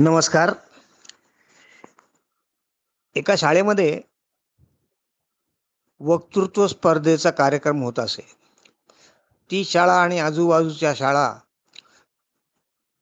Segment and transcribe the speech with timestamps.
[0.00, 0.52] नमस्कार.
[3.14, 4.00] एका शाळेमध्ये
[6.00, 8.22] वक्तृत्व स्पर्धेचा कार्यक्रम होत असे.
[9.50, 11.38] ती शाळा आणि आजूबाजूच्या शाळा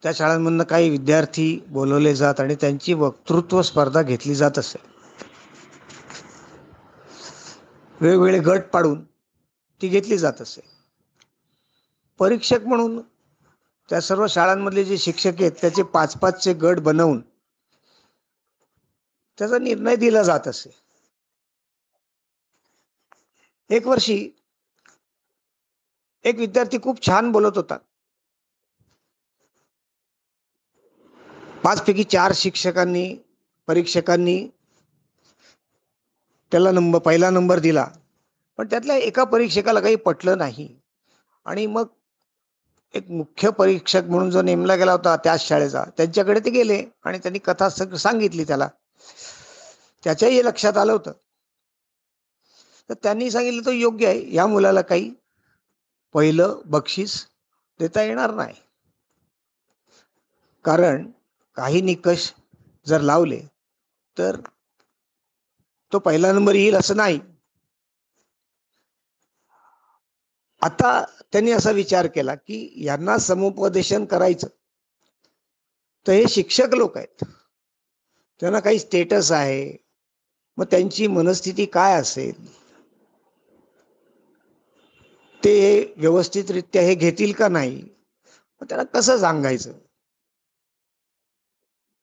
[0.03, 4.78] त्या शाळांमधनं काही विद्यार्थी बोलवले जात आणि त्यांची वक्तृत्व स्पर्धा घेतली जात असे.
[8.01, 9.04] वेगवेगळे गट पाडून
[9.83, 10.60] ती घेतली जात असे.
[12.19, 13.01] परीक्षक म्हणून
[13.89, 17.21] त्या सर्व शाळांमधले जे शिक्षक आहेत त्याचे पाच पाचचे गट बनवून
[19.39, 20.71] त्याचा निर्णय दिला जात असे.
[23.71, 24.30] एक वर्षी
[26.25, 27.77] एक विद्यार्थी खूप छान बोलत होता.
[31.65, 33.16] पाच पैकी चार शिक्षकांनी
[33.69, 34.49] परीक्षकांनी
[36.53, 37.87] त्याला नंबर पहिला नंबर दिला.
[38.59, 40.80] पण त्यातल्या एका परीक्षकाला काही पटलं नाही.
[41.45, 41.87] आणि मग
[42.97, 45.85] एक मुख्य परीक्षक म्हणून जो नेमला गेला होता त्याच शाळेचा.
[45.97, 48.69] त्यांच्याकडे ते गेले आणि त्यांनी कथा सांगितली त्याला.
[50.05, 51.13] त्याच्याही लक्षात आलं होतं.
[52.91, 54.35] तर त्यांनी सांगितलं तो योग्य आहे.
[54.35, 55.11] या मुलाला काही
[56.15, 57.27] पहिलं बक्षीस
[57.80, 58.55] देता येणार नाही.
[60.65, 61.10] कारण
[61.57, 62.31] काही निकष
[62.87, 63.41] जर लावले
[64.16, 64.41] तर
[65.92, 67.20] तो पहिला नंबर येईल असं नाही.
[70.62, 70.91] आता
[71.32, 74.46] त्यांनी असा विचार केला की यांना समुपदेशन करायचं.
[76.06, 77.24] तर हे शिक्षक लोक आहेत.
[78.41, 79.77] त्यांना काही स्टेटस आहे.
[80.56, 82.66] मग त्यांची मनस्थिती काय असेल?
[85.44, 87.82] ते व्यवस्थितरित्या हे घेतील का नाही?
[88.60, 89.72] मग त्यांना कसं सांगायचं?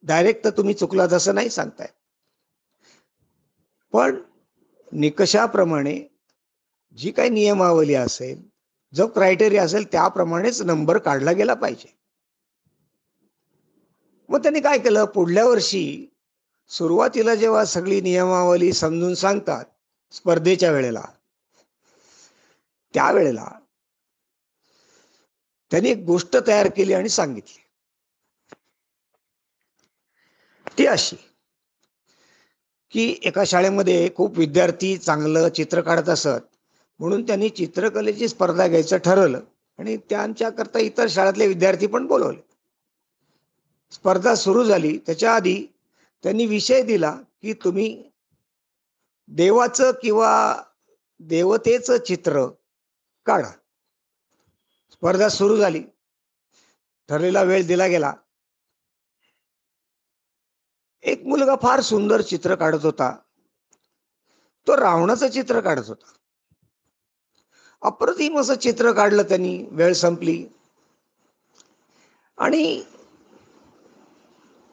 [0.03, 1.87] डायरेक्ट तर तुम्ही चुकला तसं नाही सांगताय.
[3.93, 4.21] पण
[4.91, 6.07] निकषाप्रमाणे
[6.97, 8.52] जी काही नियमावली असेल
[8.93, 11.95] जो क्रायटेरिया असेल त्याप्रमाणेच नंबर काढला गेला पाहिजे.
[14.29, 15.05] मग त्यांनी काय केलं?
[15.05, 16.07] पुढल्या वर्षी
[16.69, 19.65] सुरुवातीला जेव्हा सगळी नियमावली समजून सांगतात
[20.11, 21.01] स्पर्धेच्या वेळेला
[22.93, 23.49] त्यावेळेला
[25.71, 27.59] त्यांनी एक गोष्ट तयार केली आणि सांगितली.
[30.77, 31.15] ती अशी
[32.91, 36.52] की एका शाळेमध्ये खूप विद्यार्थी चांगलं चित्र काढत असत
[36.99, 39.39] म्हणून त्यांनी चित्रकलेची स्पर्धा घ्यायचं ठरवलं.
[39.79, 42.41] आणि त्यांच्याकरता इतर शाळेतले विद्यार्थी पण बोलवले.
[43.91, 44.97] स्पर्धा सुरू झाली.
[44.97, 45.65] त्याच्या आधी
[46.23, 48.11] त्यांनी विषय दिला की तुम्ही
[49.27, 50.63] देवाचं किंवा
[51.19, 52.47] देवतेचं चित्र
[53.25, 53.49] काढा.
[54.91, 55.83] स्पर्धा सुरू झाली.
[57.09, 58.13] ठरलेला वेळ दिला गेला.
[61.01, 63.15] एक मुलगा फार सुंदर चित्र काढत होता.
[64.67, 66.11] तो रावणाचं चित्र काढत होता.
[67.83, 70.43] अप्रतिम असं चित्र काढलं त्यांनी वेळ संपली.
[72.37, 72.83] आणि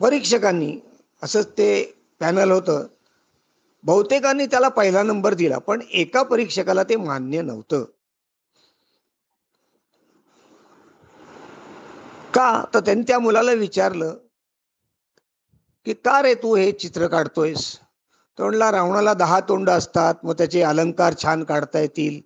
[0.00, 0.78] परीक्षकांनी
[1.22, 1.70] असंच ते
[2.20, 2.86] पॅनल होतं
[3.84, 7.84] बहुतेकांनी त्याला पहिला नंबर दिला पण एका परीक्षकाला ते मान्य नव्हतं.
[12.34, 12.64] का?
[12.74, 14.16] तर त्यांनी त्या मुलाला विचारलं
[15.86, 17.78] की का रे तू हे चित्र काढतोयस?
[18.38, 22.20] तोंडला रावणाला दहा तोंड असतात मग त्याचे अलंकार छान काढता येतील.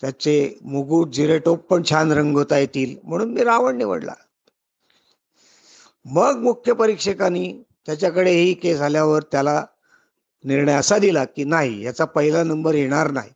[0.00, 4.14] त्याचे मुकुट जिरेटोप पण छान रंगवता येतील म्हणून मी रावण निवडला.
[6.04, 9.66] मग मुख्य परीक्षकांनी त्याच्याकडे ही केस आल्यावर त्याला
[10.44, 13.30] निर्णय असा दिला की नाही याचा पहिला नंबर येणार नाही.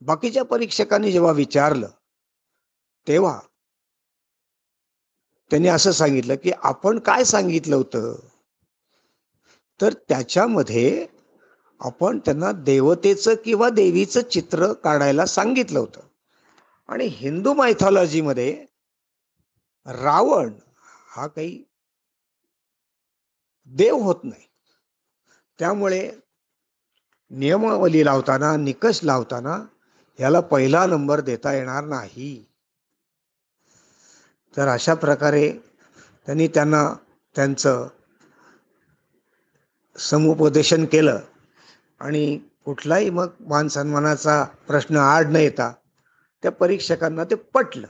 [0.00, 1.88] बाकीच्या परीक्षकांनी जेव्हा विचारलं
[3.08, 3.40] तेव्हा
[5.50, 8.14] त्यांनी असं सांगितलं की आपण काय सांगितलं होतं?
[9.80, 11.06] तर त्याच्यामध्ये
[11.80, 16.00] आपण त्यांना देवतेचं किंवा देवीचं चित्र काढायला सांगितलं होतं.
[16.88, 18.66] आणि हिंदू मायथॉलॉजीमध्ये
[19.86, 20.52] रावण
[21.08, 21.64] हा काही
[23.66, 24.46] देव होत नाही.
[25.58, 26.10] त्यामुळे
[27.30, 29.64] नियमावली लावताना निकष लावताना
[30.20, 32.44] याला पहिला नंबर देता येणार नाही.
[34.56, 35.52] तर अशा प्रकारे
[36.26, 36.94] त्यांनी त्यांना
[37.34, 37.88] त्यांचं
[39.96, 41.18] समुपदेशन केलं.
[42.00, 45.72] आणि कुठलाही मग मान सन्मानाचा प्रश्न आड न येता
[46.42, 47.86] त्या परीक्षकांना ते पटलं.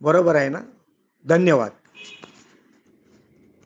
[0.00, 0.60] बरोबर आहे ना?
[1.26, 1.70] धन्यवाद.